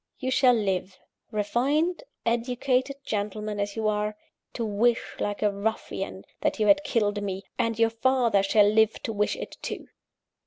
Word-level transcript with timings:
You 0.17 0.31
shall 0.31 0.55
live 0.55 0.97
refined 1.29 2.01
educated 2.25 2.95
gentleman 3.05 3.59
as 3.59 3.75
you 3.75 3.87
are 3.87 4.17
to 4.53 4.65
wish, 4.65 5.13
like 5.19 5.43
a 5.43 5.51
ruffian, 5.51 6.25
that 6.41 6.59
you 6.59 6.65
had 6.65 6.83
killed 6.83 7.21
me; 7.21 7.43
and 7.59 7.77
your 7.77 7.91
father 7.91 8.41
shall 8.41 8.65
live 8.67 8.99
to 9.03 9.13
wish 9.13 9.35
it 9.35 9.57
too. 9.61 9.89